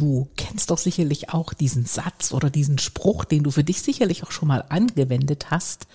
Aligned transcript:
Du 0.00 0.30
kennst 0.34 0.70
doch 0.70 0.78
sicherlich 0.78 1.28
auch 1.28 1.52
diesen 1.52 1.84
Satz 1.84 2.32
oder 2.32 2.48
diesen 2.48 2.78
Spruch, 2.78 3.26
den 3.26 3.42
du 3.42 3.50
für 3.50 3.62
dich 3.62 3.82
sicherlich 3.82 4.24
auch 4.24 4.30
schon 4.30 4.48
mal 4.48 4.64
angewendet 4.70 5.50
hast, 5.50 5.88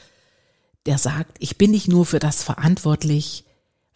der 0.85 0.99
sagt, 0.99 1.37
ich 1.39 1.57
bin 1.57 1.71
nicht 1.71 1.87
nur 1.87 2.05
für 2.05 2.19
das 2.19 2.43
verantwortlich, 2.43 3.45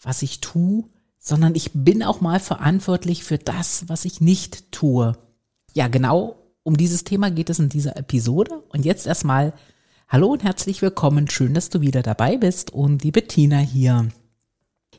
was 0.02 0.24
ich 0.24 0.42
tue, 0.42 0.86
sondern 1.20 1.54
ich 1.54 1.70
bin 1.76 2.02
auch 2.02 2.22
mal 2.22 2.40
verantwortlich 2.40 3.24
für 3.24 3.38
das, 3.38 3.88
was 3.88 4.04
ich 4.04 4.20
nicht 4.20 4.72
tue. 4.72 5.16
Ja, 5.76 5.88
genau 5.90 6.38
um 6.64 6.76
dieses 6.76 7.04
Thema 7.04 7.30
geht 7.30 7.52
es 7.52 7.60
in 7.60 7.70
dieser 7.70 7.96
Episode. 7.96 8.64
Und 8.70 8.86
jetzt 8.86 9.06
erstmal 9.06 9.54
Hallo 10.08 10.30
und 10.32 10.44
herzlich 10.44 10.82
willkommen. 10.82 11.30
Schön, 11.30 11.54
dass 11.54 11.70
du 11.70 11.82
wieder 11.82 12.02
dabei 12.02 12.36
bist 12.36 12.74
und 12.74 13.04
die 13.04 13.12
Bettina 13.12 13.60
hier. 13.60 14.10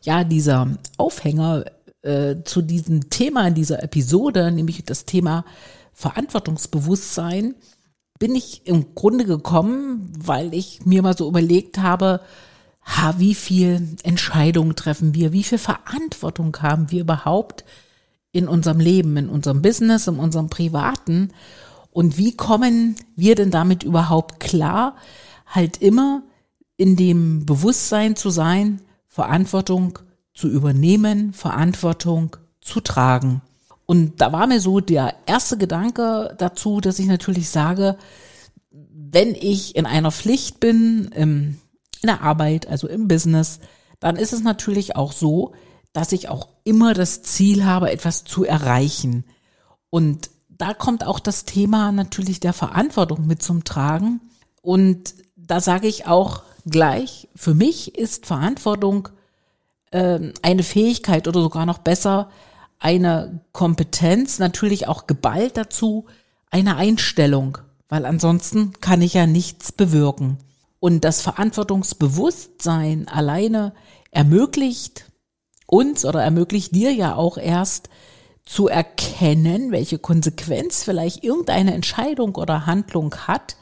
Ja, 0.03 0.23
dieser 0.23 0.79
Aufhänger 0.99 1.65
äh, 2.03 2.37
zu 2.45 2.63
diesem 2.63 3.11
Thema 3.11 3.49
in 3.49 3.55
dieser 3.55 3.83
Episode, 3.83 4.51
nämlich 4.51 4.85
das 4.85 5.05
Thema 5.05 5.45
Verantwortungsbewusstsein, 5.93 7.55
bin 8.19 8.35
ich 8.35 8.67
im 8.67 8.95
Grunde 8.95 9.25
gekommen, 9.25 10.13
weil 10.19 10.55
ich 10.55 10.85
mir 10.85 11.03
mal 11.03 11.17
so 11.17 11.29
überlegt 11.29 11.79
habe, 11.79 12.21
ha, 12.83 13.15
wie 13.19 13.35
viel 13.35 13.97
Entscheidungen 14.03 14.77
treffen 14.77 15.15
wir, 15.15 15.33
wie 15.33 15.43
viel 15.43 15.59
Verantwortung 15.59 16.57
haben 16.61 16.91
wir 16.91 17.01
überhaupt 17.03 17.65
in 18.33 18.47
unserem 18.49 18.81
Leben, 18.81 19.17
in 19.17 19.29
unserem 19.29 19.63
Business, 19.63 20.07
in 20.07 20.19
unserem 20.19 20.49
Privaten? 20.49 21.33
Und 21.91 22.19
wie 22.19 22.37
kommen 22.37 22.95
wir 23.17 23.35
denn 23.35 23.51
damit 23.51 23.83
überhaupt 23.83 24.39
klar, 24.41 24.97
halt 25.47 25.79
immer 25.79 26.23
in 26.77 26.97
dem 26.97 27.45
Bewusstsein 27.47 28.17
zu 28.17 28.31
sein, 28.31 28.81
Verantwortung 29.07 29.99
zu 30.41 30.49
übernehmen, 30.49 31.35
Verantwortung 31.35 32.37
zu 32.63 32.81
tragen. 32.81 33.43
Und 33.85 34.21
da 34.21 34.33
war 34.33 34.47
mir 34.47 34.61
so 34.61 34.81
der 34.81 35.15
erste 35.27 35.59
Gedanke 35.59 36.35
dazu, 36.39 36.81
dass 36.81 36.99
ich 36.99 37.07
natürlich 37.07 37.51
sage, 37.51 37.99
wenn 38.71 39.35
ich 39.35 39.77
in 39.77 39.85
einer 39.85 40.11
Pflicht 40.11 40.61
bin, 40.61 41.11
in 41.13 41.59
der 42.03 42.23
Arbeit, 42.23 42.69
also 42.69 42.89
im 42.89 43.07
Business, 43.07 43.61
dann 43.99 44.17
ist 44.17 44.33
es 44.33 44.43
natürlich 44.43 44.97
auch 44.97 45.13
so, 45.13 45.53
dass 45.93 46.13
ich 46.13 46.29
auch 46.29 46.49
immer 46.65 46.95
das 46.95 47.23
Ziel 47.23 47.65
habe, 47.65 47.91
etwas 47.91 48.25
zu 48.25 48.45
erreichen. 48.45 49.25
Und 49.91 50.31
da 50.49 50.73
kommt 50.73 51.05
auch 51.05 51.21
das 51.21 51.45
Thema 51.45 51.93
natürlich 51.93 52.41
der 52.41 52.53
Verantwortung 52.53 53.27
mit 53.27 53.43
zum 53.43 53.65
Tragen. 53.65 54.21
Und 54.63 55.15
da 55.37 55.61
sage 55.61 55.89
ich 55.89 56.07
auch 56.07 56.43
gleich, 56.65 57.29
für 57.35 57.55
mich 57.55 57.97
ist 57.97 58.25
Verantwortung 58.27 59.09
äh, 59.91 60.33
eine 60.43 60.63
Fähigkeit 60.63 61.29
oder 61.29 61.41
sogar 61.41 61.67
noch 61.67 61.79
besser 61.79 62.31
eine 62.79 63.41
Kompetenz, 63.53 64.39
natürlich 64.39 64.89
auch 64.89 65.07
geballt 65.07 65.57
dazu, 65.57 66.07
eine 66.51 66.77
Einstellung, 66.77 67.59
weil 67.89 68.07
ansonsten 68.07 68.73
kann 68.81 69.03
ich 69.03 69.15
ja 69.15 69.27
nichts 69.27 69.71
bewirken. 69.73 70.39
Und 70.81 71.05
das 71.05 71.21
Verantwortungsbewusstsein 71.21 73.07
alleine 73.09 73.75
ermöglicht 74.11 75.11
uns 75.67 76.05
oder 76.05 76.23
ermöglicht 76.23 76.75
dir 76.75 76.93
ja 76.93 77.15
auch 77.15 77.37
erst 77.37 77.91
zu 78.45 78.67
erkennen, 78.67 79.71
welche 79.71 79.99
Konsequenz 79.99 80.83
vielleicht 80.83 81.23
irgendeine 81.23 81.75
Entscheidung 81.75 82.35
oder 82.35 82.67
Handlung 82.67 83.15
hat, 83.15 83.57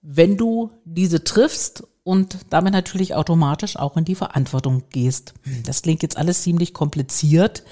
wenn 0.00 0.36
du 0.36 0.72
diese 0.84 1.22
triffst 1.22 1.86
und 2.04 2.38
damit 2.50 2.72
natürlich 2.72 3.14
automatisch 3.14 3.76
auch 3.76 3.96
in 3.96 4.04
die 4.04 4.14
Verantwortung 4.14 4.84
gehst. 4.90 5.34
Das 5.64 5.82
klingt 5.82 6.02
jetzt 6.02 6.16
alles 6.16 6.42
ziemlich 6.42 6.74
kompliziert, 6.74 7.62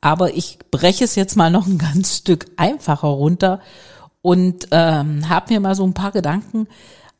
aber 0.00 0.34
ich 0.34 0.58
breche 0.70 1.04
es 1.04 1.14
jetzt 1.14 1.36
mal 1.36 1.50
noch 1.50 1.66
ein 1.66 1.78
ganz 1.78 2.16
Stück 2.18 2.46
einfacher 2.56 3.08
runter 3.08 3.60
und 4.22 4.68
ähm, 4.70 5.28
habe 5.28 5.52
mir 5.52 5.60
mal 5.60 5.74
so 5.74 5.84
ein 5.84 5.94
paar 5.94 6.12
Gedanken 6.12 6.66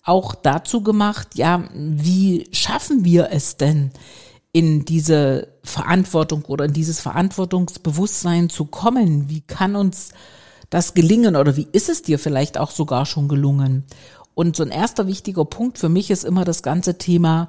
auch 0.03 0.35
dazu 0.35 0.83
gemacht, 0.83 1.29
ja, 1.35 1.65
wie 1.75 2.49
schaffen 2.53 3.05
wir 3.05 3.29
es 3.31 3.57
denn, 3.57 3.91
in 4.53 4.85
diese 4.85 5.49
Verantwortung 5.63 6.45
oder 6.47 6.65
in 6.65 6.73
dieses 6.73 7.01
Verantwortungsbewusstsein 7.01 8.49
zu 8.51 8.65
kommen? 8.65 9.29
Wie 9.29 9.43
kann 9.43 9.77
uns 9.77 10.11
das 10.71 10.95
gelingen 10.95 11.37
oder 11.37 11.57
wie 11.57 11.69
ist 11.73 11.89
es 11.89 12.03
dir 12.03 12.19
vielleicht 12.19 12.59
auch 12.59 12.71
sogar 12.71 13.07
schon 13.07 13.29
gelungen? 13.29 13.85
Und 14.35 14.57
so 14.57 14.63
ein 14.63 14.71
erster 14.71 15.07
wichtiger 15.07 15.45
Punkt 15.45 15.79
für 15.79 15.89
mich 15.89 16.11
ist 16.11 16.25
immer 16.25 16.45
das 16.45 16.63
ganze 16.63 16.99
Thema 16.99 17.49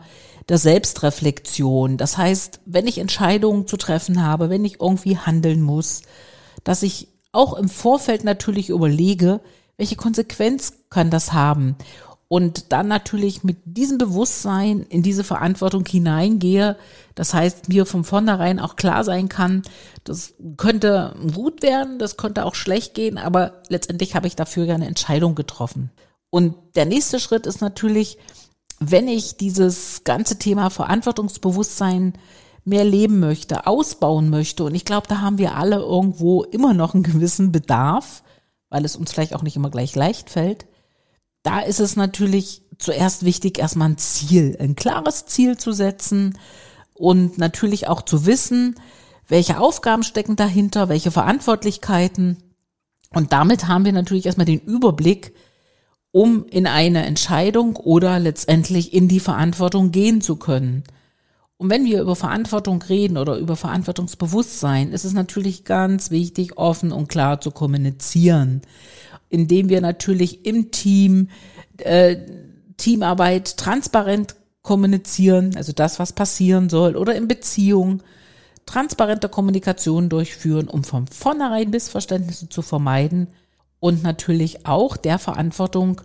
der 0.49 0.57
Selbstreflexion. 0.57 1.97
Das 1.97 2.17
heißt, 2.17 2.61
wenn 2.65 2.87
ich 2.87 2.97
Entscheidungen 2.97 3.67
zu 3.67 3.77
treffen 3.77 4.23
habe, 4.23 4.49
wenn 4.49 4.65
ich 4.65 4.81
irgendwie 4.81 5.17
handeln 5.17 5.61
muss, 5.61 6.01
dass 6.63 6.83
ich 6.83 7.07
auch 7.31 7.53
im 7.53 7.69
Vorfeld 7.69 8.23
natürlich 8.23 8.69
überlege, 8.69 9.41
welche 9.77 9.95
Konsequenz 9.95 10.73
kann 10.89 11.09
das 11.09 11.33
haben? 11.33 11.75
Und 12.27 12.71
dann 12.71 12.87
natürlich 12.87 13.43
mit 13.43 13.57
diesem 13.65 13.97
Bewusstsein 13.97 14.83
in 14.83 15.03
diese 15.03 15.25
Verantwortung 15.25 15.85
hineingehe. 15.85 16.77
Das 17.13 17.33
heißt, 17.33 17.67
mir 17.67 17.85
von 17.85 18.05
vornherein 18.05 18.59
auch 18.59 18.77
klar 18.77 19.03
sein 19.03 19.27
kann, 19.27 19.63
das 20.05 20.33
könnte 20.55 21.13
gut 21.35 21.61
werden, 21.61 21.99
das 21.99 22.15
könnte 22.15 22.45
auch 22.45 22.55
schlecht 22.55 22.93
gehen, 22.93 23.17
aber 23.17 23.61
letztendlich 23.67 24.15
habe 24.15 24.27
ich 24.27 24.37
dafür 24.37 24.63
ja 24.63 24.75
eine 24.75 24.87
Entscheidung 24.87 25.35
getroffen. 25.35 25.91
Und 26.31 26.55
der 26.75 26.85
nächste 26.85 27.19
Schritt 27.19 27.45
ist 27.45 27.61
natürlich, 27.61 28.17
wenn 28.79 29.07
ich 29.07 29.37
dieses 29.37 30.03
ganze 30.03 30.39
Thema 30.39 30.71
Verantwortungsbewusstsein 30.71 32.13
mehr 32.63 32.83
leben 32.83 33.19
möchte, 33.19 33.67
ausbauen 33.67 34.29
möchte, 34.29 34.63
und 34.63 34.73
ich 34.73 34.85
glaube, 34.85 35.07
da 35.07 35.21
haben 35.21 35.37
wir 35.37 35.55
alle 35.55 35.77
irgendwo 35.77 36.43
immer 36.43 36.73
noch 36.73 36.95
einen 36.95 37.03
gewissen 37.03 37.51
Bedarf, 37.51 38.23
weil 38.69 38.85
es 38.85 38.95
uns 38.95 39.11
vielleicht 39.11 39.35
auch 39.35 39.43
nicht 39.43 39.55
immer 39.55 39.69
gleich 39.69 39.95
leicht 39.95 40.31
fällt, 40.31 40.65
da 41.43 41.59
ist 41.59 41.79
es 41.79 41.95
natürlich 41.95 42.63
zuerst 42.77 43.25
wichtig, 43.25 43.59
erstmal 43.59 43.89
ein 43.89 43.97
Ziel, 43.97 44.57
ein 44.59 44.75
klares 44.75 45.25
Ziel 45.25 45.57
zu 45.57 45.71
setzen 45.73 46.37
und 46.93 47.37
natürlich 47.37 47.87
auch 47.87 48.03
zu 48.03 48.25
wissen, 48.25 48.75
welche 49.27 49.59
Aufgaben 49.59 50.03
stecken 50.03 50.35
dahinter, 50.35 50.87
welche 50.89 51.11
Verantwortlichkeiten. 51.11 52.37
Und 53.11 53.33
damit 53.33 53.67
haben 53.67 53.85
wir 53.85 53.91
natürlich 53.91 54.25
erstmal 54.25 54.45
den 54.45 54.59
Überblick, 54.59 55.33
um 56.11 56.45
in 56.49 56.67
eine 56.67 57.05
Entscheidung 57.05 57.75
oder 57.75 58.19
letztendlich 58.19 58.93
in 58.93 59.07
die 59.07 59.19
Verantwortung 59.19 59.91
gehen 59.91 60.21
zu 60.21 60.35
können. 60.35 60.83
Und 61.57 61.69
wenn 61.69 61.85
wir 61.85 62.01
über 62.01 62.15
Verantwortung 62.15 62.81
reden 62.81 63.17
oder 63.17 63.37
über 63.37 63.55
Verantwortungsbewusstsein, 63.55 64.91
ist 64.91 65.05
es 65.05 65.13
natürlich 65.13 65.63
ganz 65.63 66.09
wichtig, 66.09 66.57
offen 66.57 66.91
und 66.91 67.07
klar 67.07 67.39
zu 67.39 67.51
kommunizieren, 67.51 68.61
indem 69.29 69.69
wir 69.69 69.79
natürlich 69.79 70.45
im 70.45 70.71
Team 70.71 71.29
äh, 71.77 72.17
Teamarbeit 72.77 73.57
transparent 73.57 74.35
kommunizieren, 74.63 75.55
also 75.55 75.71
das, 75.71 75.99
was 75.99 76.13
passieren 76.13 76.69
soll, 76.69 76.95
oder 76.95 77.15
in 77.15 77.27
Beziehung 77.27 78.01
transparente 78.65 79.29
Kommunikation 79.29 80.09
durchführen, 80.09 80.67
um 80.67 80.83
von 80.83 81.07
vornherein 81.07 81.69
Missverständnisse 81.69 82.49
zu 82.49 82.61
vermeiden 82.61 83.27
und 83.81 84.01
natürlich 84.03 84.65
auch 84.65 84.95
der 84.95 85.19
Verantwortung 85.19 85.99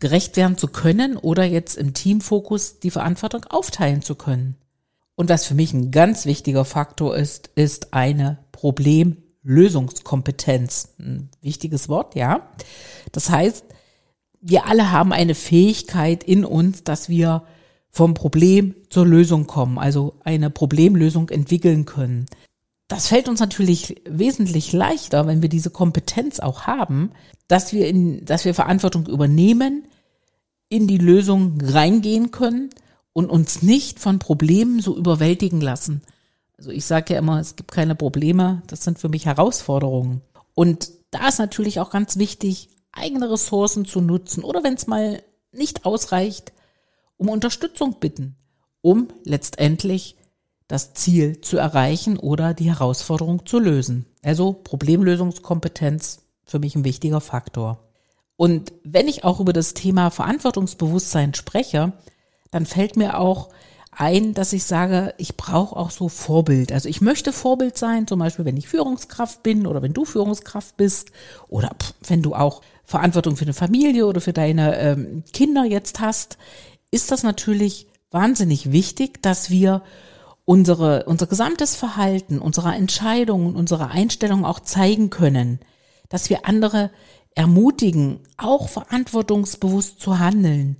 gerecht 0.00 0.36
werden 0.36 0.58
zu 0.58 0.68
können 0.68 1.16
oder 1.16 1.44
jetzt 1.44 1.78
im 1.78 1.94
Teamfokus 1.94 2.80
die 2.80 2.90
Verantwortung 2.90 3.44
aufteilen 3.44 4.02
zu 4.02 4.16
können. 4.16 4.56
Und 5.14 5.30
was 5.30 5.46
für 5.46 5.54
mich 5.54 5.72
ein 5.72 5.90
ganz 5.92 6.26
wichtiger 6.26 6.66
Faktor 6.66 7.16
ist, 7.16 7.48
ist 7.54 7.94
eine 7.94 8.40
Problemlösungskompetenz. 8.52 10.96
Ein 10.98 11.30
wichtiges 11.40 11.88
Wort, 11.88 12.14
ja. 12.16 12.50
Das 13.12 13.30
heißt, 13.30 13.64
wir 14.40 14.66
alle 14.66 14.90
haben 14.90 15.12
eine 15.12 15.36
Fähigkeit 15.36 16.24
in 16.24 16.44
uns, 16.44 16.82
dass 16.82 17.08
wir 17.08 17.44
vom 17.90 18.14
Problem 18.14 18.74
zur 18.90 19.06
Lösung 19.06 19.46
kommen, 19.46 19.78
also 19.78 20.14
eine 20.24 20.50
Problemlösung 20.50 21.28
entwickeln 21.28 21.84
können. 21.84 22.26
Das 22.88 23.08
fällt 23.08 23.28
uns 23.28 23.40
natürlich 23.40 24.02
wesentlich 24.08 24.72
leichter, 24.72 25.26
wenn 25.26 25.42
wir 25.42 25.48
diese 25.48 25.70
Kompetenz 25.70 26.38
auch 26.38 26.62
haben, 26.62 27.12
dass 27.48 27.72
wir 27.72 27.88
in, 27.88 28.24
dass 28.24 28.44
wir 28.44 28.54
Verantwortung 28.54 29.06
übernehmen, 29.06 29.86
in 30.68 30.86
die 30.86 30.98
Lösung 30.98 31.58
reingehen 31.62 32.30
können 32.30 32.70
und 33.12 33.30
uns 33.30 33.62
nicht 33.62 34.00
von 34.00 34.18
Problemen 34.18 34.80
so 34.80 34.96
überwältigen 34.96 35.60
lassen. 35.60 36.02
Also 36.58 36.70
ich 36.70 36.84
sage 36.84 37.14
ja 37.14 37.18
immer, 37.18 37.40
es 37.40 37.56
gibt 37.56 37.72
keine 37.72 37.94
Probleme, 37.94 38.62
das 38.66 38.84
sind 38.84 38.98
für 38.98 39.08
mich 39.08 39.26
Herausforderungen. 39.26 40.20
Und 40.54 40.90
da 41.10 41.28
ist 41.28 41.38
natürlich 41.38 41.80
auch 41.80 41.90
ganz 41.90 42.16
wichtig, 42.16 42.68
eigene 42.92 43.30
Ressourcen 43.30 43.84
zu 43.84 44.00
nutzen 44.00 44.44
oder 44.44 44.62
wenn 44.62 44.74
es 44.74 44.86
mal 44.86 45.22
nicht 45.52 45.84
ausreicht, 45.84 46.52
um 47.16 47.28
Unterstützung 47.28 47.96
bitten, 48.00 48.36
um 48.82 49.08
letztendlich 49.24 50.16
das 50.68 50.94
Ziel 50.94 51.40
zu 51.40 51.58
erreichen 51.58 52.18
oder 52.18 52.54
die 52.54 52.68
Herausforderung 52.70 53.46
zu 53.46 53.58
lösen. 53.58 54.06
Also 54.22 54.52
Problemlösungskompetenz 54.52 56.22
für 56.46 56.58
mich 56.58 56.74
ein 56.74 56.84
wichtiger 56.84 57.20
Faktor. 57.20 57.80
Und 58.36 58.72
wenn 58.82 59.08
ich 59.08 59.24
auch 59.24 59.40
über 59.40 59.52
das 59.52 59.74
Thema 59.74 60.10
Verantwortungsbewusstsein 60.10 61.34
spreche, 61.34 61.92
dann 62.50 62.66
fällt 62.66 62.96
mir 62.96 63.18
auch 63.18 63.50
ein, 63.96 64.34
dass 64.34 64.52
ich 64.52 64.64
sage, 64.64 65.14
ich 65.18 65.36
brauche 65.36 65.76
auch 65.76 65.90
so 65.90 66.08
Vorbild. 66.08 66.72
Also 66.72 66.88
ich 66.88 67.00
möchte 67.00 67.32
Vorbild 67.32 67.78
sein, 67.78 68.06
zum 68.06 68.18
Beispiel, 68.18 68.44
wenn 68.44 68.56
ich 68.56 68.68
Führungskraft 68.68 69.42
bin 69.42 69.66
oder 69.66 69.82
wenn 69.82 69.92
du 69.92 70.04
Führungskraft 70.04 70.76
bist 70.76 71.12
oder 71.48 71.70
wenn 72.08 72.22
du 72.22 72.34
auch 72.34 72.62
Verantwortung 72.84 73.36
für 73.36 73.44
eine 73.44 73.54
Familie 73.54 74.06
oder 74.06 74.20
für 74.20 74.32
deine 74.32 74.78
ähm, 74.78 75.24
Kinder 75.32 75.64
jetzt 75.64 76.00
hast, 76.00 76.38
ist 76.90 77.10
das 77.10 77.22
natürlich 77.22 77.86
wahnsinnig 78.10 78.72
wichtig, 78.72 79.22
dass 79.22 79.50
wir 79.50 79.82
unsere, 80.44 81.04
unser 81.04 81.26
gesamtes 81.26 81.74
Verhalten, 81.76 82.38
unsere 82.38 82.74
Entscheidungen, 82.74 83.56
unsere 83.56 83.88
Einstellungen 83.88 84.44
auch 84.44 84.60
zeigen 84.60 85.10
können, 85.10 85.60
dass 86.08 86.28
wir 86.30 86.46
andere 86.46 86.90
ermutigen, 87.34 88.20
auch 88.36 88.68
verantwortungsbewusst 88.68 90.00
zu 90.00 90.18
handeln, 90.18 90.76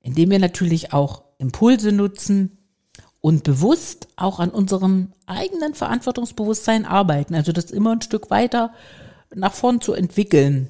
indem 0.00 0.30
wir 0.30 0.38
natürlich 0.38 0.92
auch 0.92 1.22
Impulse 1.38 1.92
nutzen 1.92 2.58
und 3.20 3.44
bewusst 3.44 4.08
auch 4.16 4.38
an 4.38 4.50
unserem 4.50 5.12
eigenen 5.26 5.74
Verantwortungsbewusstsein 5.74 6.84
arbeiten, 6.84 7.34
also 7.34 7.52
das 7.52 7.70
immer 7.70 7.92
ein 7.92 8.02
Stück 8.02 8.30
weiter 8.30 8.72
nach 9.34 9.54
vorn 9.54 9.80
zu 9.80 9.94
entwickeln. 9.94 10.68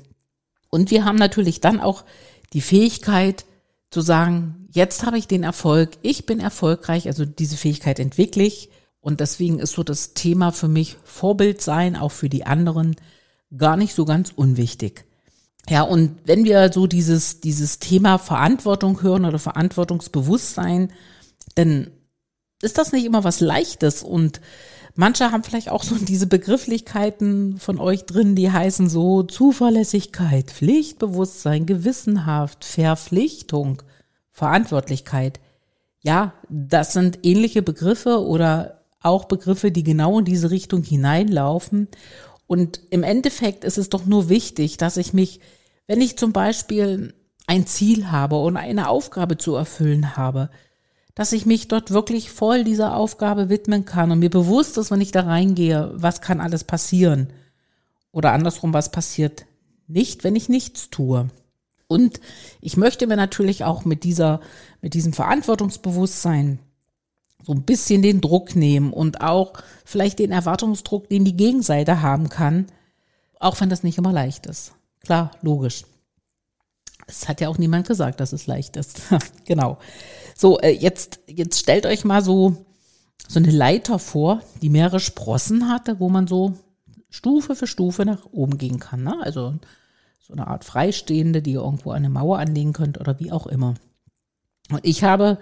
Und 0.71 0.91
wir 0.91 1.05
haben 1.05 1.17
natürlich 1.17 1.61
dann 1.61 1.81
auch 1.81 2.05
die 2.53 2.61
Fähigkeit 2.61 3.45
zu 3.91 4.01
sagen, 4.01 4.64
jetzt 4.75 5.07
habe 5.07 5.19
ich 5.19 5.29
den 5.29 5.45
Erfolg, 5.45 5.91
ich 6.03 6.27
bin 6.27 6.41
erfolgreich, 6.41 7.07
also 7.07 7.25
diese 7.25 7.57
Fähigkeit 7.57 7.99
entwickle 7.99 8.43
ich. 8.43 8.71
Und 9.01 9.21
deswegen 9.21 9.59
ist 9.59 9.73
so 9.73 9.83
das 9.83 10.15
Thema 10.15 10.51
für 10.51 10.69
mich 10.69 10.97
Vorbild 11.05 11.61
sein, 11.61 11.95
auch 11.95 12.11
für 12.11 12.29
die 12.29 12.47
anderen, 12.47 12.97
gar 13.57 13.77
nicht 13.77 13.95
so 13.95 14.05
ganz 14.05 14.33
unwichtig. 14.35 15.05
Ja, 15.69 15.83
und 15.83 16.17
wenn 16.25 16.45
wir 16.45 16.73
so 16.73 16.87
dieses, 16.87 17.41
dieses 17.41 17.79
Thema 17.79 18.19
Verantwortung 18.19 19.03
hören 19.03 19.25
oder 19.25 19.39
Verantwortungsbewusstsein, 19.39 20.93
dann 21.55 21.91
ist 22.63 22.79
das 22.79 22.93
nicht 22.93 23.05
immer 23.05 23.25
was 23.25 23.41
Leichtes 23.41 24.03
und 24.03 24.41
manche 24.95 25.31
haben 25.31 25.45
vielleicht 25.45 25.69
auch 25.71 25.83
so 25.83 25.97
diese 25.97 26.27
Begrifflichkeiten 26.27 27.59
von 27.59 27.79
euch 27.79 28.07
drin, 28.07 28.35
die 28.35 28.51
heißen 28.51 28.89
so 28.89 29.23
Zuverlässigkeit, 29.23 30.51
Pflichtbewusstsein, 30.51 31.67
Gewissenhaft, 31.67 32.65
Verpflichtung, 32.65 33.83
Verantwortlichkeit. 34.35 35.41
Ja, 36.03 36.35
das 36.51 36.93
sind 36.93 37.21
ähnliche 37.23 37.63
Begriffe 37.63 38.21
oder 38.21 38.83
auch 39.01 39.25
Begriffe, 39.25 39.71
die 39.71 39.85
genau 39.85 40.19
in 40.19 40.25
diese 40.25 40.51
Richtung 40.51 40.83
hineinlaufen. 40.83 41.89
Und 42.47 42.81
im 42.91 43.03
Endeffekt 43.03 43.65
ist 43.65 43.79
es 43.79 43.89
doch 43.89 44.05
nur 44.05 44.29
wichtig, 44.29 44.77
dass 44.77 44.97
ich 44.97 45.15
mich, 45.15 45.41
wenn 45.87 46.01
ich 46.01 46.19
zum 46.19 46.33
Beispiel 46.33 47.15
ein 47.47 47.67
Ziel 47.67 48.11
habe 48.11 48.37
und 48.37 48.57
eine 48.57 48.89
Aufgabe 48.89 49.39
zu 49.39 49.55
erfüllen 49.55 50.17
habe, 50.17 50.51
dass 51.15 51.33
ich 51.33 51.47
mich 51.47 51.69
dort 51.69 51.93
wirklich 51.93 52.31
voll 52.31 52.65
dieser 52.65 52.97
Aufgabe 52.97 53.49
widmen 53.49 53.85
kann 53.85 54.11
und 54.11 54.19
mir 54.19 54.31
bewusst 54.31 54.77
ist, 54.79 54.91
wenn 54.91 55.01
ich 55.01 55.13
da 55.13 55.21
reingehe, 55.21 55.93
was 55.95 56.21
kann 56.21 56.41
alles 56.41 56.65
passieren. 56.65 57.29
Oder 58.11 58.33
andersrum, 58.33 58.73
was 58.75 58.91
passiert 58.91 59.47
nicht, 59.87 60.25
wenn 60.25 60.35
ich 60.35 60.49
nichts 60.49 60.91
tue. 60.91 61.29
Und 61.95 62.21
ich 62.61 62.77
möchte 62.77 63.07
mir 63.07 63.15
natürlich 63.15 63.63
auch 63.63 63.85
mit 63.85 64.03
dieser, 64.03 64.41
mit 64.83 64.95
diesem 64.95 65.13
Verantwortungsbewusstsein 65.13 66.59
so 67.47 67.53
ein 67.53 67.63
bisschen 67.63 68.03
den 68.03 68.21
Druck 68.21 68.57
nehmen 68.57 68.93
und 68.93 69.21
auch 69.21 69.53
vielleicht 69.85 70.19
den 70.19 70.33
Erwartungsdruck, 70.33 71.09
den 71.09 71.25
die 71.25 71.37
Gegenseite 71.37 72.03
haben 72.03 72.31
kann, 72.31 72.67
auch 73.39 73.61
wenn 73.61 73.69
das 73.69 73.85
nicht 73.85 73.97
immer 73.97 74.13
leicht 74.13 74.47
ist. 74.47 74.73
Klar, 75.05 75.31
logisch. 75.41 75.85
Es 77.07 77.29
hat 77.29 77.41
ja 77.41 77.49
auch 77.49 77.59
niemand 77.59 77.87
gesagt, 77.87 78.19
dass 78.19 78.33
es 78.33 78.49
leicht 78.49 78.77
ist. 78.77 79.03
genau. 79.45 79.79
So, 80.35 80.59
äh, 80.59 80.71
jetzt, 80.71 81.21
jetzt 81.29 81.61
stellt 81.61 81.87
euch 81.87 82.05
mal 82.05 82.25
so, 82.25 82.57
so 83.29 83.39
eine 83.39 83.53
Leiter 83.53 84.01
vor, 84.01 84.41
die 84.63 84.71
mehrere 84.71 84.99
Sprossen 84.99 85.69
hatte, 85.69 86.01
wo 86.01 86.09
man 86.09 86.27
so 86.27 86.55
Stufe 87.09 87.55
für 87.55 87.69
Stufe 87.69 88.05
nach 88.05 88.27
oben 88.33 88.59
gehen 88.59 88.81
kann. 88.81 89.05
Ne? 89.05 89.17
Also 89.23 89.55
so 90.27 90.33
eine 90.33 90.47
Art 90.47 90.65
Freistehende, 90.65 91.43
die 91.43 91.53
ihr 91.53 91.61
irgendwo 91.61 91.91
an 91.91 91.99
eine 91.99 92.09
Mauer 92.09 92.39
anlegen 92.39 92.73
könnt 92.73 92.99
oder 92.99 93.21
wie 93.21 93.31
auch 93.31 93.47
immer. 93.47 93.75
Und 94.71 94.81
ich 94.83 95.05
habe 95.05 95.39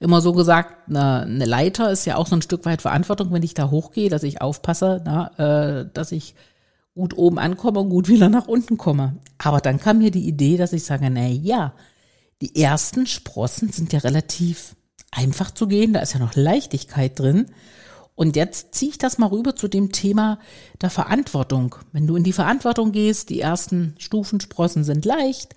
immer 0.00 0.22
so 0.22 0.32
gesagt, 0.32 0.88
eine, 0.88 1.22
eine 1.22 1.44
Leiter 1.44 1.90
ist 1.90 2.06
ja 2.06 2.16
auch 2.16 2.26
so 2.26 2.36
ein 2.36 2.42
Stück 2.42 2.64
weit 2.64 2.80
Verantwortung, 2.80 3.30
wenn 3.32 3.42
ich 3.42 3.52
da 3.52 3.70
hochgehe, 3.70 4.08
dass 4.08 4.22
ich 4.22 4.40
aufpasse, 4.40 5.02
na, 5.04 5.80
äh, 5.80 5.86
dass 5.92 6.12
ich 6.12 6.34
gut 6.94 7.16
oben 7.16 7.38
ankomme 7.38 7.80
und 7.80 7.90
gut 7.90 8.08
wieder 8.08 8.30
nach 8.30 8.48
unten 8.48 8.78
komme. 8.78 9.16
Aber 9.38 9.60
dann 9.60 9.78
kam 9.78 9.98
mir 9.98 10.10
die 10.10 10.26
Idee, 10.26 10.56
dass 10.56 10.72
ich 10.72 10.84
sage, 10.84 11.08
na 11.10 11.26
ja, 11.26 11.74
die 12.40 12.56
ersten 12.60 13.06
Sprossen 13.06 13.70
sind 13.70 13.92
ja 13.92 14.00
relativ 14.00 14.76
einfach 15.10 15.50
zu 15.50 15.68
gehen, 15.68 15.92
da 15.92 16.00
ist 16.00 16.14
ja 16.14 16.20
noch 16.20 16.34
Leichtigkeit 16.34 17.18
drin. 17.18 17.46
Und 18.22 18.36
jetzt 18.36 18.76
ziehe 18.76 18.92
ich 18.92 18.98
das 18.98 19.18
mal 19.18 19.26
rüber 19.26 19.56
zu 19.56 19.66
dem 19.66 19.90
Thema 19.90 20.38
der 20.80 20.90
Verantwortung. 20.90 21.74
Wenn 21.90 22.06
du 22.06 22.14
in 22.14 22.22
die 22.22 22.32
Verantwortung 22.32 22.92
gehst, 22.92 23.30
die 23.30 23.40
ersten 23.40 23.96
Stufensprossen 23.98 24.84
sind 24.84 25.04
leicht, 25.04 25.56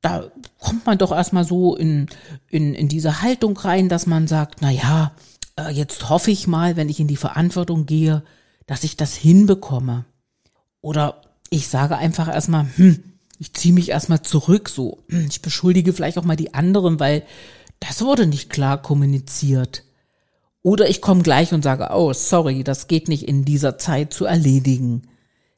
da 0.00 0.30
kommt 0.60 0.86
man 0.86 0.98
doch 0.98 1.10
erstmal 1.10 1.42
so 1.42 1.74
in, 1.74 2.06
in, 2.48 2.74
in 2.74 2.86
diese 2.86 3.22
Haltung 3.22 3.56
rein, 3.56 3.88
dass 3.88 4.06
man 4.06 4.28
sagt, 4.28 4.62
na 4.62 4.70
ja, 4.70 5.16
äh, 5.58 5.72
jetzt 5.72 6.08
hoffe 6.08 6.30
ich 6.30 6.46
mal, 6.46 6.76
wenn 6.76 6.88
ich 6.88 7.00
in 7.00 7.08
die 7.08 7.16
Verantwortung 7.16 7.86
gehe, 7.86 8.22
dass 8.68 8.84
ich 8.84 8.96
das 8.96 9.16
hinbekomme. 9.16 10.04
Oder 10.82 11.22
ich 11.50 11.66
sage 11.66 11.96
einfach 11.96 12.28
erstmal, 12.28 12.68
hm, 12.76 13.02
ich 13.40 13.52
ziehe 13.52 13.74
mich 13.74 13.88
erstmal 13.88 14.22
zurück, 14.22 14.68
so. 14.68 15.02
Hm, 15.08 15.26
ich 15.28 15.42
beschuldige 15.42 15.92
vielleicht 15.92 16.18
auch 16.18 16.24
mal 16.24 16.36
die 16.36 16.54
anderen, 16.54 17.00
weil 17.00 17.24
das 17.80 18.00
wurde 18.00 18.28
nicht 18.28 18.48
klar 18.48 18.80
kommuniziert. 18.80 19.82
Oder 20.62 20.88
ich 20.88 21.00
komme 21.00 21.22
gleich 21.22 21.52
und 21.52 21.62
sage, 21.62 21.88
oh, 21.92 22.12
sorry, 22.12 22.64
das 22.64 22.86
geht 22.86 23.08
nicht 23.08 23.26
in 23.26 23.44
dieser 23.44 23.78
Zeit 23.78 24.12
zu 24.12 24.26
erledigen. 24.26 25.02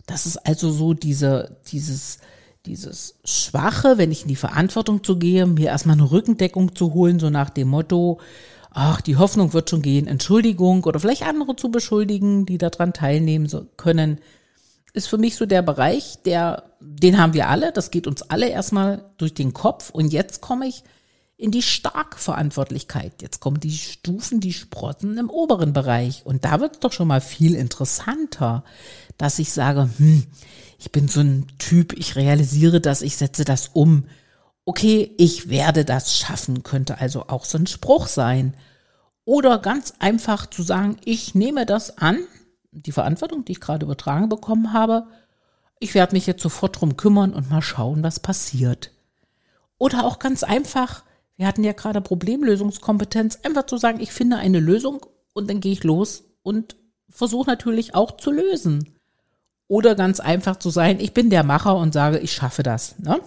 Das 0.07 0.27
ist 0.27 0.37
also 0.39 0.71
so 0.71 0.95
diese, 0.95 1.57
dieses, 1.69 2.19
dieses 2.67 3.17
Schwache, 3.25 3.99
wenn 3.99 4.13
ich 4.13 4.23
in 4.23 4.29
die 4.29 4.37
Verantwortung 4.37 5.03
zu 5.03 5.19
gehe, 5.19 5.47
mir 5.47 5.69
erstmal 5.69 5.97
eine 5.97 6.11
Rückendeckung 6.11 6.77
zu 6.77 6.95
holen, 6.95 7.19
so 7.19 7.31
nach 7.31 7.51
dem 7.51 7.69
Motto, 7.69 8.21
ach, 8.71 9.01
die 9.01 9.17
Hoffnung 9.17 9.53
wird 9.53 9.71
schon 9.71 9.83
gehen, 9.83 10.07
Entschuldigung 10.07 10.85
oder 10.85 11.01
vielleicht 11.01 11.27
andere 11.27 11.57
zu 11.57 11.71
beschuldigen, 11.71 12.47
die 12.47 12.59
daran 12.59 12.93
teilnehmen 12.93 13.49
können, 13.77 14.19
ist 14.93 15.09
für 15.09 15.19
mich 15.19 15.37
so 15.37 15.47
der 15.47 15.63
Bereich, 15.63 16.19
der, 16.25 16.65
den 16.81 17.19
haben 17.19 17.35
wir 17.35 17.49
alle, 17.49 17.73
das 17.73 17.91
geht 17.91 18.07
uns 18.07 18.23
alle 18.23 18.49
erstmal 18.49 19.05
durch 19.17 19.35
den 19.35 19.53
Kopf 19.53 19.91
und 19.91 20.13
jetzt 20.13 20.41
komme 20.41 20.67
ich 20.67 20.85
in 21.43 21.51
die 21.51 21.63
Starkverantwortlichkeit. 21.63 23.21
Jetzt 23.21 23.41
kommen 23.41 23.59
die 23.59 23.73
Stufen, 23.73 24.39
die 24.39 24.53
Sprossen 24.53 25.19
im 25.19 25.29
oberen 25.29 25.73
Bereich 25.73 26.25
und 26.25 26.45
da 26.45 26.61
wird 26.61 26.75
es 26.75 26.81
doch 26.81 26.93
schon 26.93 27.09
mal 27.09 27.21
viel 27.21 27.57
interessanter, 27.57 28.63
dass 29.19 29.41
ich 29.41 29.53
sage, 29.53 29.91
hm, 29.99 30.25
ich 30.79 30.93
bin 30.93 31.09
so 31.09 31.21
ein 31.21 31.49
Typ, 31.59 31.95
ich 31.99 32.15
realisiere 32.15 32.81
das, 32.81 33.03
ich 33.03 33.17
setze 33.17 33.45
das 33.45 33.71
um. 33.73 34.05
Okay, 34.65 35.11
ich 35.19 35.49
werde 35.49 35.85
das 35.85 36.17
schaffen, 36.17 36.63
könnte 36.63 36.99
also 36.99 37.25
auch 37.27 37.45
so 37.45 37.59
ein 37.59 37.67
Spruch 37.67 38.07
sein. 38.07 38.55
Oder 39.25 39.59
ganz 39.59 39.95
einfach 39.99 40.47
zu 40.47 40.63
sagen, 40.63 40.97
ich 41.05 41.35
nehme 41.35 41.67
das 41.67 41.99
an, 41.99 42.19
die 42.71 42.93
Verantwortung, 42.93 43.45
die 43.45 43.53
ich 43.53 43.61
gerade 43.61 43.85
übertragen 43.85 44.29
bekommen 44.29 44.73
habe. 44.73 45.09
Ich 45.81 45.95
werde 45.95 46.15
mich 46.15 46.29
jetzt 46.29 46.43
sofort 46.43 46.81
drum 46.81 46.97
kümmern 46.97 47.35
und 47.35 47.51
mal 47.51 47.63
schauen, 47.63 48.05
was 48.05 48.21
passiert. 48.21 48.93
Oder 49.79 50.05
auch 50.05 50.21
ganz 50.21 50.45
einfach, 50.45 51.03
wir 51.37 51.47
hatten 51.47 51.65
ja 51.65 51.73
gerade 51.73 52.01
Problemlösungskompetenz, 52.01 53.41
einfach 53.43 53.67
zu 53.67 53.77
sagen, 53.77 54.01
ich 54.01 54.13
finde 54.13 54.37
eine 54.37 54.61
Lösung 54.61 55.05
und 55.33 55.49
dann 55.49 55.61
gehe 55.61 55.73
ich 55.73 55.85
los 55.85 56.25
und 56.43 56.77
versuche 57.09 57.49
natürlich 57.49 57.95
auch 57.95 58.17
zu 58.17 58.31
lösen. 58.31 58.95
Oder 59.69 59.95
ganz 59.95 60.21
einfach 60.21 60.57
zu 60.57 60.71
sein, 60.71 61.01
ich 61.01 61.15
bin 61.15 61.31
der 61.31 61.45
Macher 61.45 61.77
und 61.77 61.95
sage, 61.95 62.19
ich 62.19 62.33
schaffe 62.33 62.63
das. 62.63 62.99
Ne? 62.99 63.21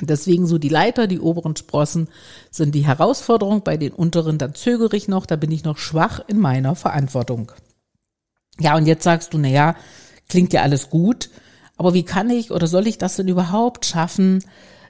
Deswegen 0.00 0.46
so 0.46 0.58
die 0.58 0.68
Leiter, 0.68 1.06
die 1.06 1.20
oberen 1.20 1.56
Sprossen 1.56 2.08
sind 2.50 2.74
die 2.74 2.86
Herausforderung. 2.86 3.62
Bei 3.62 3.78
den 3.78 3.92
unteren, 3.92 4.36
dann 4.36 4.54
zögere 4.54 4.94
ich 4.94 5.08
noch, 5.08 5.24
da 5.24 5.36
bin 5.36 5.50
ich 5.50 5.64
noch 5.64 5.78
schwach 5.78 6.20
in 6.26 6.38
meiner 6.38 6.74
Verantwortung. 6.74 7.52
Ja, 8.58 8.76
und 8.76 8.86
jetzt 8.86 9.04
sagst 9.04 9.32
du, 9.32 9.38
na 9.38 9.48
ja, 9.48 9.76
klingt 10.28 10.52
ja 10.52 10.62
alles 10.62 10.90
gut, 10.90 11.30
aber 11.76 11.94
wie 11.94 12.04
kann 12.04 12.30
ich 12.30 12.50
oder 12.50 12.66
soll 12.66 12.86
ich 12.86 12.98
das 12.98 13.16
denn 13.16 13.28
überhaupt 13.28 13.84
schaffen, 13.84 14.44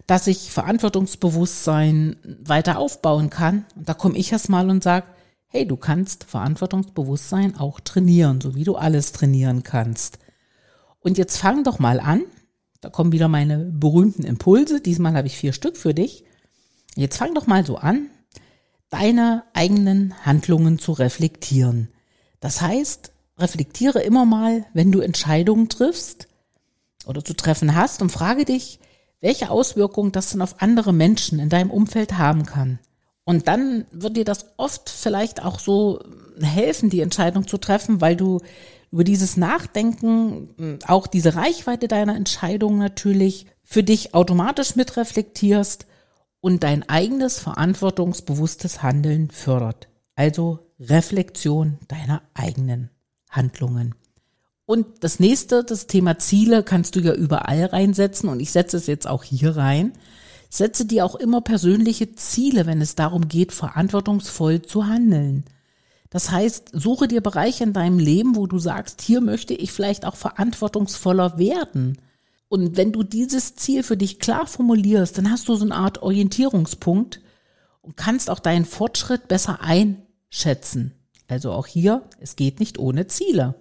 dass 0.07 0.27
ich 0.27 0.51
Verantwortungsbewusstsein 0.51 2.17
weiter 2.45 2.79
aufbauen 2.79 3.31
kann? 3.31 3.67
Und 3.75 3.89
da 3.89 3.95
komme 3.95 4.17
ich 4.17 4.33
erst 4.33 4.49
mal 4.49 4.71
und 4.71 4.83
sage, 4.83 5.07
hey, 5.47 5.67
du 5.67 5.77
kannst 5.77 6.25
Verantwortungsbewusstsein 6.25 7.57
auch 7.57 7.81
trainieren, 7.81 8.41
so 8.41 8.55
wie 8.55 8.65
du 8.65 8.77
alles 8.77 9.13
trainieren 9.13 9.63
kannst. 9.63 10.19
Und 11.01 11.19
jetzt 11.19 11.39
fang 11.39 11.65
doch 11.65 11.79
mal 11.79 12.01
an. 12.01 12.23
Da 12.81 12.91
kommen 12.91 13.13
wieder 13.13 13.29
meine 13.29 13.59
berühmten 13.59 14.25
Impulse. 14.25 14.81
Diesmal 14.81 15.15
habe 15.15 15.29
ich 15.29 15.37
vier 15.37 15.53
Stück 15.53 15.77
für 15.77 15.95
dich. 15.95 16.25
Jetzt 16.95 17.17
fang 17.17 17.35
doch 17.35 17.47
mal 17.47 17.65
so 17.65 17.77
an, 17.77 18.11
deine 18.91 19.45
eigenen 19.55 20.15
Handlungen 20.25 20.79
zu 20.79 20.93
reflektieren. 20.93 21.89
Das 22.41 22.61
heißt, 22.61 23.13
reflektiere 23.39 24.01
immer 24.01 24.25
mal, 24.25 24.67
wenn 24.73 24.93
du 24.93 25.01
Entscheidungen 25.01 25.69
triffst 25.69 26.29
oder 27.07 27.25
zu 27.25 27.35
treffen 27.35 27.75
hast 27.75 28.03
und 28.03 28.11
frage 28.11 28.45
dich, 28.45 28.81
welche 29.21 29.51
Auswirkungen 29.51 30.13
das 30.13 30.31
dann 30.31 30.43
auf 30.43 30.61
andere 30.61 30.93
Menschen 30.93 31.39
in 31.39 31.49
deinem 31.49 31.71
Umfeld 31.71 32.19
haben 32.19 32.45
kann. 32.47 32.79
Und 33.25 33.49
dann 33.49 33.87
wird 33.91 34.17
dir 34.17 34.25
das 34.25 34.47
oft 34.57 34.89
vielleicht 34.89 35.45
auch 35.45 35.59
so 35.59 36.01
helfen, 36.41 36.91
die 36.91 37.01
Entscheidung 37.01 37.49
zu 37.49 37.59
treffen, 37.59 38.01
weil 38.01 38.15
du 38.15 38.41
über 38.93 39.05
dieses 39.05 39.37
Nachdenken 39.37 40.79
auch 40.87 41.07
diese 41.07 41.35
Reichweite 41.35 41.89
deiner 41.89 42.15
Entscheidung 42.15 42.79
natürlich 42.79 43.47
für 43.65 43.83
dich 43.83 44.15
automatisch 44.15 44.77
mitreflektierst 44.77 45.87
und 46.41 46.63
dein 46.63 46.89
eigenes 46.89 47.41
verantwortungsbewusstes 47.41 48.83
Handeln 48.83 49.31
fördert. 49.33 49.89
Also 50.15 50.61
Reflexion 50.79 51.79
deiner 51.89 52.23
eigenen 52.35 52.91
Handlungen. 53.29 53.97
Und 54.67 54.87
das 55.01 55.21
nächste, 55.21 55.63
das 55.63 55.87
Thema 55.87 56.19
Ziele, 56.19 56.65
kannst 56.65 56.97
du 56.97 57.01
ja 57.01 57.15
überall 57.15 57.67
reinsetzen 57.67 58.29
und 58.29 58.41
ich 58.41 58.51
setze 58.51 58.77
es 58.77 58.89
jetzt 58.89 59.07
auch 59.07 59.23
hier 59.23 59.57
rein. 59.57 59.93
Setze 60.51 60.85
dir 60.85 61.05
auch 61.05 61.15
immer 61.15 61.41
persönliche 61.41 62.15
Ziele, 62.15 62.67
wenn 62.67 62.81
es 62.81 62.97
darum 62.97 63.29
geht, 63.29 63.53
verantwortungsvoll 63.53 64.63
zu 64.63 64.87
handeln. 64.87 65.45
Das 66.11 66.31
heißt, 66.31 66.71
suche 66.73 67.09
dir 67.09 67.21
Bereiche 67.21 67.65
in 67.65 67.73
deinem 67.73 67.99
Leben, 67.99 68.37
wo 68.37 68.47
du 68.47 68.59
sagst, 68.59 69.03
hier 69.03 69.21
möchte 69.21 69.55
ich 69.55 69.73
vielleicht 69.73 70.05
auch 70.05 70.17
verantwortungsvoller 70.17 71.39
werden. 71.39 71.99
Und 72.49 72.77
wenn 72.77 72.93
du 72.93 73.03
dieses 73.03 73.55
Ziel 73.57 73.83
für 73.83 73.97
dich 73.97 74.19
klar 74.19 74.47
formulierst, 74.47 75.19
dann 75.19 75.31
hast 75.31 75.49
du 75.49 75.55
so 75.57 75.65
eine 75.65 75.75
Art 75.75 76.03
Orientierungspunkt 76.03 77.21
und 77.83 77.97
kannst 77.97 78.31
auch 78.31 78.39
deinen 78.39 78.65
Fortschritt 78.65 79.29
besser 79.29 79.61
einschätzen. 79.61 80.93
Also 81.29 81.53
auch 81.53 81.67
hier, 81.67 82.09
es 82.21 82.37
geht 82.37 82.61
nicht 82.61 82.79
ohne 82.79 83.09
Ziele. 83.09 83.57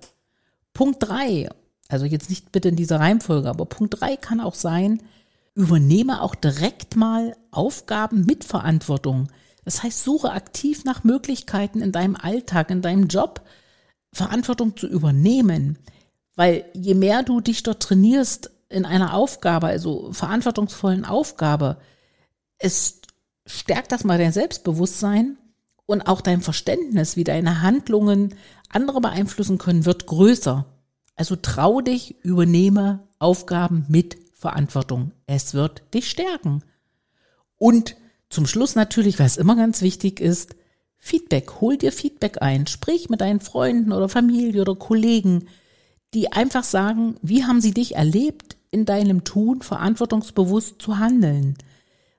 Punkt 0.75 0.97
drei, 0.99 1.49
also 1.87 2.05
jetzt 2.05 2.29
nicht 2.29 2.51
bitte 2.51 2.69
in 2.69 2.75
dieser 2.75 2.99
Reihenfolge, 2.99 3.49
aber 3.49 3.65
Punkt 3.65 3.99
drei 3.99 4.17
kann 4.17 4.39
auch 4.39 4.53
sein, 4.53 5.01
übernehme 5.55 6.21
auch 6.21 6.35
direkt 6.35 6.95
mal 6.95 7.35
Aufgaben 7.49 8.25
mit 8.25 8.43
Verantwortung. 8.43 9.29
Das 9.63 9.81
heißt, 9.81 10.03
suche 10.03 10.31
aktiv 10.31 10.83
nach 10.83 11.03
Möglichkeiten 11.03 11.81
in 11.81 11.91
deinem 11.91 12.15
Alltag, 12.15 12.69
in 12.69 12.81
deinem 12.81 13.07
Job, 13.07 13.41
Verantwortung 14.13 14.77
zu 14.77 14.87
übernehmen. 14.87 15.79
Weil 16.35 16.65
je 16.73 16.93
mehr 16.93 17.23
du 17.23 17.39
dich 17.39 17.63
dort 17.63 17.81
trainierst 17.81 18.51
in 18.67 18.85
einer 18.85 19.13
Aufgabe, 19.13 19.67
also 19.67 20.11
verantwortungsvollen 20.11 21.05
Aufgabe, 21.05 21.77
es 22.57 22.99
stärkt 23.45 23.93
das 23.93 24.03
mal 24.03 24.17
dein 24.17 24.33
Selbstbewusstsein 24.33 25.37
und 25.85 26.01
auch 26.03 26.21
dein 26.21 26.41
Verständnis, 26.41 27.15
wie 27.15 27.23
deine 27.23 27.61
Handlungen 27.61 28.33
andere 28.69 29.01
beeinflussen 29.01 29.57
können, 29.57 29.85
wird 29.85 30.05
größer. 30.07 30.65
Also 31.15 31.35
trau 31.35 31.81
dich, 31.81 32.15
übernehme 32.23 33.07
Aufgaben 33.19 33.85
mit 33.87 34.17
Verantwortung. 34.33 35.11
Es 35.27 35.53
wird 35.53 35.83
dich 35.93 36.09
stärken. 36.09 36.63
Und 37.57 37.95
zum 38.29 38.47
Schluss 38.47 38.75
natürlich, 38.75 39.19
was 39.19 39.37
immer 39.37 39.55
ganz 39.55 39.81
wichtig 39.81 40.19
ist, 40.19 40.55
Feedback. 40.97 41.61
Hol 41.61 41.77
dir 41.77 41.91
Feedback 41.91 42.41
ein. 42.41 42.67
Sprich 42.67 43.09
mit 43.09 43.21
deinen 43.21 43.39
Freunden 43.39 43.91
oder 43.91 44.09
Familie 44.09 44.61
oder 44.61 44.75
Kollegen, 44.75 45.47
die 46.13 46.31
einfach 46.31 46.63
sagen, 46.63 47.15
wie 47.21 47.43
haben 47.43 47.61
sie 47.61 47.73
dich 47.73 47.95
erlebt, 47.95 48.57
in 48.71 48.85
deinem 48.85 49.23
Tun 49.23 49.61
verantwortungsbewusst 49.61 50.81
zu 50.81 50.97
handeln. 50.97 51.57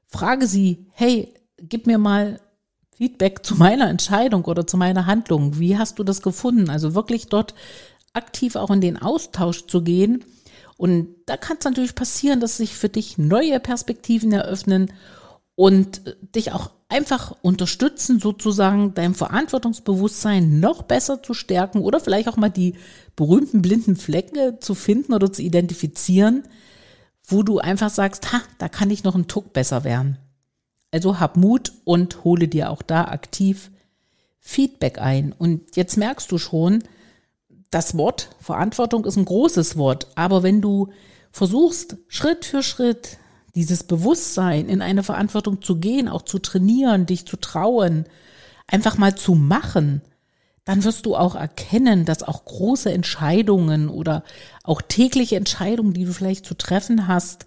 Frage 0.07 0.47
sie, 0.47 0.87
hey, 0.93 1.35
gib 1.59 1.87
mir 1.87 1.99
mal 1.99 2.41
Feedback 2.97 3.45
zu 3.45 3.57
meiner 3.57 3.89
Entscheidung 3.89 4.45
oder 4.45 4.67
zu 4.67 4.77
meiner 4.77 5.07
Handlung. 5.07 5.59
Wie 5.59 5.77
hast 5.77 5.99
du 5.99 6.05
das 6.05 6.23
gefunden? 6.23 6.71
Also 6.71 6.95
wirklich 6.95 7.27
dort 7.27 7.55
aktiv 8.13 8.57
auch 8.57 8.71
in 8.71 8.81
den 8.81 8.97
Austausch 9.01 9.67
zu 9.67 9.83
gehen 9.83 10.25
und 10.77 11.09
da 11.27 11.37
kann 11.37 11.57
es 11.59 11.65
natürlich 11.65 11.95
passieren, 11.95 12.41
dass 12.41 12.59
sich 12.59 12.77
für 12.77 12.89
dich 12.89 13.19
neue 13.19 13.61
Perspektiven 13.61 14.33
eröffnen 14.33 14.93
und 15.55 16.07
äh, 16.07 16.15
dich 16.35 16.53
auch 16.53 16.71
einfach 16.89 17.35
unterstützen, 17.43 18.21
sozusagen 18.21 18.95
dein 18.95 19.15
Verantwortungsbewusstsein 19.15 20.61
noch 20.61 20.83
besser 20.83 21.23
zu 21.23 21.35
stärken 21.35 21.81
oder 21.81 21.99
vielleicht 21.99 22.29
auch 22.29 22.37
mal 22.37 22.51
die 22.51 22.75
berühmten 23.17 23.63
blinden 23.63 23.97
Flecke 23.97 24.59
zu 24.61 24.75
finden 24.75 25.15
oder 25.15 25.33
zu 25.33 25.43
identifizieren, 25.43 26.45
wo 27.25 27.43
du 27.43 27.59
einfach 27.59 27.91
sagst, 27.91 28.33
ha, 28.33 28.41
da 28.59 28.69
kann 28.69 28.91
ich 28.91 29.03
noch 29.03 29.17
einen 29.17 29.27
Tuck 29.27 29.53
besser 29.53 29.83
werden. 29.83 30.19
Also 30.91 31.21
hab 31.21 31.37
Mut 31.37 31.73
und 31.85 32.25
hole 32.25 32.49
dir 32.49 32.71
auch 32.71 32.83
da 32.83 33.05
aktiv 33.05 33.71
Feedback 34.41 35.01
ein. 35.01 35.33
Und 35.33 35.77
jetzt 35.77 35.97
merkst 35.97 36.31
du 36.31 36.39
schon, 36.39 36.85
das 37.71 37.97
Wort 37.97 38.31
Verantwortung 38.41 39.05
ist 39.05 39.17
ein 39.17 39.25
großes 39.25 39.77
Wort, 39.77 40.07
aber 40.15 40.43
wenn 40.43 40.61
du 40.61 40.89
versuchst, 41.33 41.97
Schritt 42.09 42.45
für 42.45 42.63
Schritt 42.63 43.19
dieses 43.55 43.85
Bewusstsein 43.85 44.69
in 44.69 44.83
eine 44.83 45.03
Verantwortung 45.03 45.63
zu 45.63 45.77
gehen, 45.77 46.09
auch 46.09 46.23
zu 46.23 46.39
trainieren, 46.39 47.07
dich 47.07 47.27
zu 47.27 47.37
trauen, 47.37 48.05
einfach 48.67 48.99
mal 48.99 49.15
zu 49.17 49.35
machen, 49.35 50.03
dann 50.65 50.85
wirst 50.85 51.07
du 51.07 51.17
auch 51.17 51.35
erkennen, 51.35 52.05
dass 52.05 52.23
auch 52.23 52.45
große 52.45 52.93
Entscheidungen 52.93 53.89
oder 53.89 54.25
auch 54.63 54.83
tägliche 54.83 55.37
Entscheidungen, 55.37 55.93
die 55.93 56.05
du 56.05 56.13
vielleicht 56.13 56.45
zu 56.45 56.55
treffen 56.55 57.09
hast, 57.09 57.47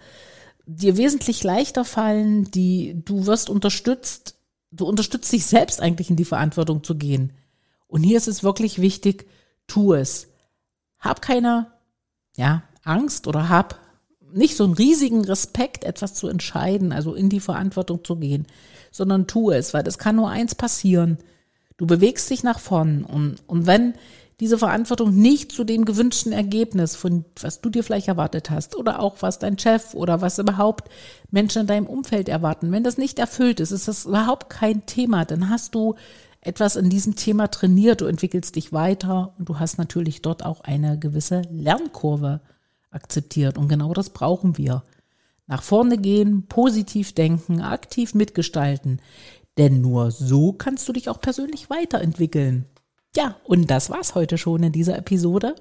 dir 0.76 0.98
wesentlich 0.98 1.44
leichter 1.44 1.84
fallen, 1.84 2.52
die 2.52 3.02
du 3.04 3.26
wirst 3.26 3.50
unterstützt, 3.50 4.36
du 4.72 4.86
unterstützt 4.86 5.32
dich 5.32 5.46
selbst 5.46 5.82
eigentlich 5.82 6.10
in 6.10 6.16
die 6.16 6.26
Verantwortung 6.26 6.84
zu 6.84 6.96
gehen. 6.96 7.34
Und 7.88 8.04
hier 8.04 8.18
ist 8.18 8.28
es 8.28 8.44
wirklich 8.44 8.80
wichtig, 8.80 9.28
tu 9.66 9.94
es. 9.94 10.28
Hab 11.00 11.22
keine, 11.22 11.72
ja, 12.36 12.64
Angst 12.84 13.26
oder 13.26 13.50
hab 13.50 13.80
nicht 14.32 14.56
so 14.56 14.64
einen 14.64 14.74
riesigen 14.74 15.26
Respekt, 15.26 15.84
etwas 15.84 16.14
zu 16.14 16.28
entscheiden, 16.28 16.92
also 16.92 17.16
in 17.16 17.30
die 17.30 17.40
Verantwortung 17.40 18.04
zu 18.04 18.18
gehen, 18.18 18.46
sondern 18.92 19.26
tu 19.26 19.50
es, 19.50 19.74
weil 19.74 19.88
es 19.88 19.98
kann 19.98 20.18
nur 20.18 20.30
eins 20.30 20.54
passieren. 20.54 21.18
Du 21.78 21.88
bewegst 21.88 22.30
dich 22.30 22.44
nach 22.44 22.60
vorn 22.60 23.04
und, 23.06 23.38
und 23.48 23.66
wenn 23.66 23.96
diese 24.40 24.58
Verantwortung 24.58 25.14
nicht 25.14 25.52
zu 25.52 25.64
dem 25.64 25.86
gewünschten 25.86 26.32
Ergebnis, 26.32 26.96
von 26.96 27.26
was 27.42 27.62
du 27.62 27.70
dir 27.70 27.84
vielleicht 27.84 28.08
erwartet 28.08 28.50
hast, 28.50 28.76
oder 28.76 29.02
auch 29.02 29.18
was 29.22 29.40
dein 29.40 29.60
Chef 29.60 29.94
oder 29.94 30.22
was 30.22 30.40
überhaupt 30.40 30.90
Menschen 31.30 31.62
in 31.62 31.68
deinem 31.68 31.88
Umfeld 31.88 32.30
erwarten, 32.30 32.72
wenn 32.72 32.84
das 32.84 32.98
nicht 32.98 33.20
erfüllt 33.20 33.60
ist, 33.60 33.72
ist 33.72 33.88
das 33.88 34.06
überhaupt 34.06 34.50
kein 34.50 34.86
Thema, 34.86 35.26
dann 35.26 35.50
hast 35.50 35.76
du 35.76 35.96
etwas 36.42 36.76
in 36.76 36.90
diesem 36.90 37.16
Thema 37.16 37.50
trainiert, 37.50 38.02
du 38.02 38.06
entwickelst 38.06 38.56
dich 38.56 38.72
weiter 38.72 39.34
und 39.38 39.50
du 39.50 39.60
hast 39.60 39.78
natürlich 39.78 40.22
dort 40.22 40.46
auch 40.46 40.62
eine 40.62 40.98
gewisse 40.98 41.42
Lernkurve 41.52 42.42
akzeptiert. 42.92 43.58
Und 43.58 43.68
genau 43.68 43.94
das 43.94 44.12
brauchen 44.12 44.58
wir. 44.58 44.84
Nach 45.48 45.64
vorne 45.64 45.98
gehen, 45.98 46.46
positiv 46.48 47.14
denken, 47.14 47.62
aktiv 47.62 48.14
mitgestalten. 48.14 49.02
Denn 49.58 49.82
nur 49.82 50.12
so 50.12 50.54
kannst 50.54 50.88
du 50.88 50.94
dich 50.94 51.10
auch 51.10 51.20
persönlich 51.20 51.70
weiterentwickeln. 51.70 52.66
Ja, 53.20 53.36
und 53.44 53.70
das 53.70 53.90
war's 53.90 54.16
heute 54.16 54.38
schon 54.38 54.64
in 54.64 54.72
dieser 54.72 54.98
Episode. 54.98 55.56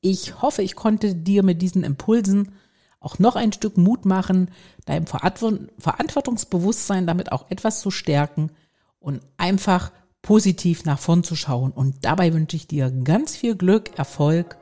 Ich 0.00 0.40
hoffe, 0.40 0.62
ich 0.62 0.74
konnte 0.74 1.14
dir 1.14 1.42
mit 1.42 1.60
diesen 1.60 1.84
Impulsen 1.84 2.52
auch 2.98 3.18
noch 3.18 3.36
ein 3.36 3.52
Stück 3.52 3.76
Mut 3.76 4.06
machen, 4.06 4.50
deinem 4.86 5.04
Verantwortungsbewusstsein 5.06 7.06
damit 7.06 7.30
auch 7.30 7.50
etwas 7.50 7.80
zu 7.80 7.90
stärken 7.90 8.52
und 9.00 9.20
einfach 9.36 9.92
positiv 10.22 10.86
nach 10.86 10.98
vorn 10.98 11.24
zu 11.24 11.36
schauen. 11.36 11.72
Und 11.72 12.06
dabei 12.06 12.32
wünsche 12.32 12.56
ich 12.56 12.68
dir 12.68 12.90
ganz 12.90 13.36
viel 13.36 13.54
Glück, 13.54 13.98
Erfolg 13.98 14.56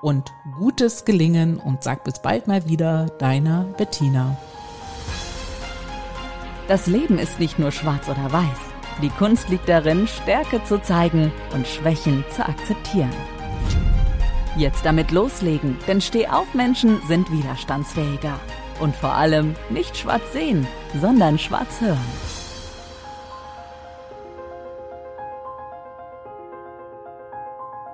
und 0.00 0.32
gutes 0.58 1.04
Gelingen 1.04 1.58
und 1.58 1.82
sag 1.82 2.04
bis 2.04 2.22
bald 2.22 2.46
mal 2.46 2.66
wieder, 2.66 3.12
deine 3.18 3.74
Bettina. 3.76 4.38
Das 6.68 6.86
Leben 6.86 7.18
ist 7.18 7.38
nicht 7.38 7.58
nur 7.58 7.70
schwarz 7.70 8.08
oder 8.08 8.32
weiß. 8.32 8.75
Die 9.02 9.10
Kunst 9.10 9.50
liegt 9.50 9.68
darin, 9.68 10.06
Stärke 10.06 10.64
zu 10.64 10.80
zeigen 10.80 11.30
und 11.52 11.66
Schwächen 11.66 12.24
zu 12.30 12.46
akzeptieren. 12.46 13.12
Jetzt 14.56 14.86
damit 14.86 15.10
loslegen, 15.10 15.76
denn 15.86 16.00
Stehaufmenschen 16.00 17.02
sind 17.06 17.30
widerstandsfähiger. 17.30 18.40
Und 18.80 18.96
vor 18.96 19.12
allem 19.12 19.54
nicht 19.68 19.96
schwarz 19.96 20.32
sehen, 20.32 20.66
sondern 20.98 21.38
schwarz 21.38 21.80
hören. 21.80 22.45